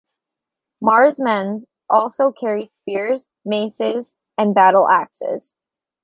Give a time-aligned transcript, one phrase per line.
[0.81, 5.55] Mar's men also carried spears, maces and battle axes.